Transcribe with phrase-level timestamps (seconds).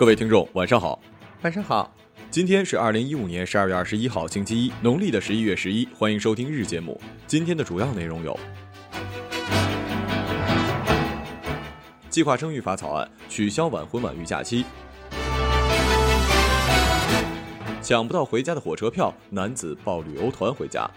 [0.00, 0.98] 各位听众，晚上好。
[1.42, 1.94] 晚上好，
[2.30, 5.86] 今天是二零一五年十二月二十一号，星期一，农历的十一月十一。
[5.94, 6.98] 欢迎收听日节目。
[7.26, 8.34] 今天的主要内容有：
[12.08, 14.64] 计划生育法草案取消晚婚晚育假期；
[17.82, 20.90] 抢不到回家的火车票，男子报旅游团回家；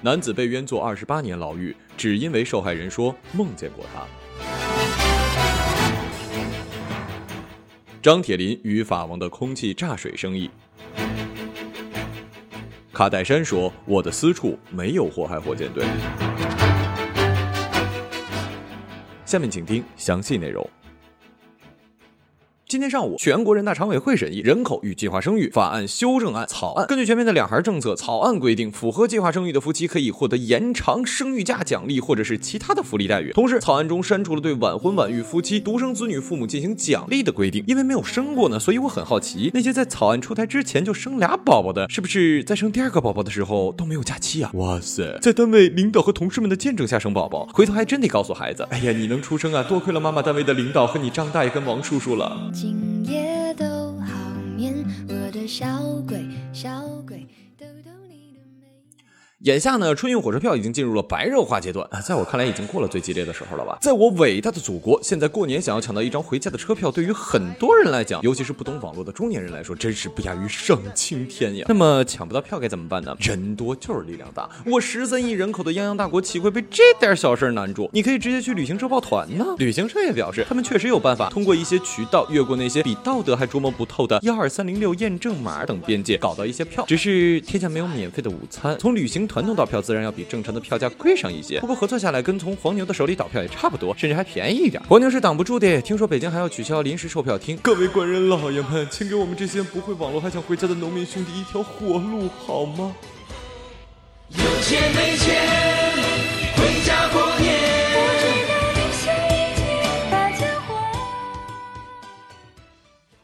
[0.00, 4.06] 男子被冤坐二十八年牢狱，只因为受害人说梦见过他。
[8.02, 10.50] 张铁林与法王的空气炸水生意。
[12.94, 15.84] 卡戴珊说：“我的私处没有祸害火箭队。”
[19.26, 20.66] 下面请听详细内容。
[22.70, 26.86] 今天上午，全国人大常委会审议《人口与计划生育法案修正案》草案。
[26.86, 33.32] 根据全面的两孩政策，草案规定，符合计划生育的夫妻可以获得延长生育假奖励或者是其他的福利待遇。
[33.32, 37.64] 同时，草案中删除了对晚婚晚育夫妻、独生子女父母进行奖励的规定。
[37.66, 44.52] 因为没有生过呢，所以我很好奇，那些在草案出台之前就生俩宝宝的，是不是在生第二个宝宝的时候都没有假期啊？
[44.54, 52.48] 哇塞，在单位领导和同事们的见证下生宝宝，回头还真得告诉孩子，哎呀，你能出生啊，多亏了妈妈单位的领导和你张大爷跟王叔叔了。
[52.60, 53.64] 今夜都
[54.00, 54.12] 好
[54.54, 57.26] 眠，我的小鬼，小鬼。
[59.44, 63.78] 眼下呢，春运火车票已经进入了白热化阶段啊，在我看来已经过了最激烈的时候了吧。
[63.80, 71.64] 在我伟大的祖国，现在过年想要抢到一张回家的车票，对于很多人来讲，尤其是不懂网络的中年人来说，真是不亚于上青天呀。
[71.66, 73.16] 那么抢不到票该怎么办呢？
[73.18, 77.88] 人多就是力量大，我十三亿人口的泱泱大国岂会被这点小事难住？
[77.94, 79.46] 你可以直接去旅行社报团呢。
[79.56, 86.84] 旅行社也表示，他们确实有办法，通过一些渠道越过那些比道德还捉摸不透的幺二三零六验证码等边界，搞到一些票。
[86.86, 89.29] 只是天下没有免费的午餐，从旅行。
[89.30, 94.82] 团弄到票自然要比正常的票价贵上一些，不过合作下来跟从黄牛的手里倒票也差不多，甚至还便宜一点。
[94.88, 95.80] 黄牛是挡不住的。
[95.82, 102.92] 听说北京还要取消临时售票厅，各位官人老爷们，请给我们这些不会网络还想回家的农民兄弟一条活路好吗？
[104.30, 105.79] 有钱没钱，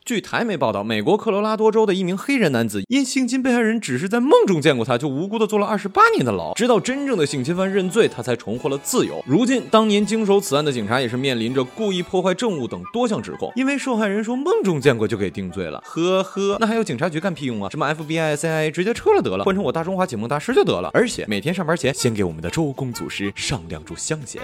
[0.06, 9.20] 据台媒报道，美国科罗拉多州的一名黑人男子因性侵被害人只是在梦中见过他，就无辜的坐了二十八年的牢，直到真正的性侵犯认罪，他才重获了自由。
[9.26, 15.82] 如今，当年经手此案的警察也是面临着故意破坏证物等多项指控，因为受害人说梦中见过就给定罪了。
[15.84, 17.68] 呵呵，那还有警察局干屁用啊？
[17.68, 20.88] 什么 FBI、CIA 直接撤了得了，换成我大中华解梦大师就得了。
[20.94, 24.40] 而且每天上班前先给我们的周公祖师上两炷香先。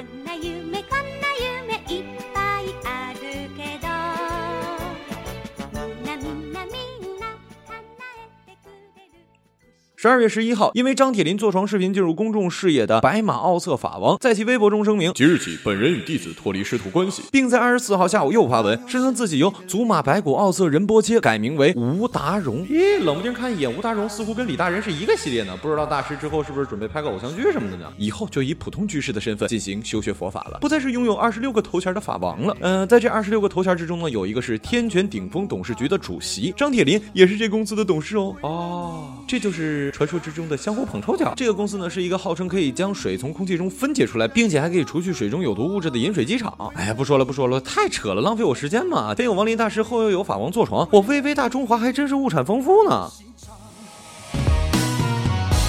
[10.03, 22.67] 十二月十一号，因为张铁林坐床视频进入公众视野的白马奥瑟法王，在其微博中声明，即日起本人与弟子脱离师徒关系，并在二十四号下午又发文，声称自己由祖马白骨奥瑟仁波切改名为吴达荣。
[22.67, 27.87] 咦，冷不丁看一眼，吴达荣似乎跟李大人是一个系列呢，不知道大师之后是不是准备拍个偶像剧什么的呢？
[27.97, 32.57] 以后就以普通居士的身份进行修学佛法了，不再是拥有二十六个头衔的法王了。
[32.59, 38.35] 嗯，在这二十六个头衔之中呢，有一个是天泉顶峰董事局的主席，张铁林也是这公司的董事哦。
[38.41, 39.92] 哦，这就是。
[39.93, 46.73] 传说之中的相互捧臭脚，这个公司呢是一个号称可以将水从空气中分解出来，并且还可以除去水中有毒物质的饮水机厂。
[46.75, 49.15] 哎呀，不说了不说了，太扯了，浪费我时间嘛！
[49.15, 53.11] 前有亡灵大师，后又有法王坐床，我巍巍大中华还真是物产丰富呢。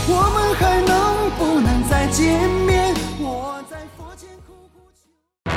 [0.06, 2.94] 我们还能不能再见面？
[3.20, 5.52] 我在佛前苦苦求。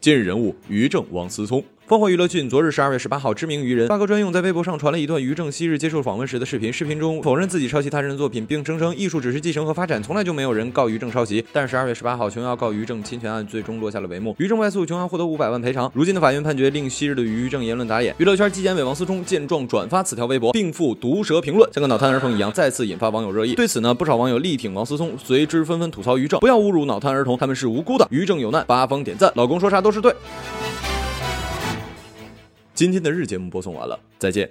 [0.00, 1.62] 今日人物：于正、王思聪。
[1.90, 6.72] 烽火娱乐讯，昨日十二月十八号，知名娱人八哥专用在微博上传了一段于正昔日接受访问时的视频。
[6.72, 11.44] 视频中否认自己抄袭他人的作品，并声称艺术只是继承和发展，从来就没有人告于正抄袭。
[11.52, 15.90] 但十二月十八号，琼瑶告于正侵权案最终落下了帷幕，于正败诉，琼瑶获得五百万赔偿。
[15.92, 18.14] 如今的法院判决令昔日的于正言论打脸。
[18.18, 23.56] 娱乐圈纪检委王思聪见状转发此条微博，并附毒舌评论，像个脑瘫儿童一样，再次引发网友热议。
[23.56, 28.06] 对此呢，不少网友力挺王思聪，随之纷纷吐槽于正不要侮辱脑瘫儿童，他们是无辜的。
[28.12, 30.14] 于正有难，八方点赞，老公说啥都是对。
[32.80, 34.50] 今天的日节目播送完了，再见。